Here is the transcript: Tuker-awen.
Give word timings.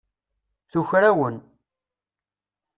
Tuker-awen. 0.71 1.35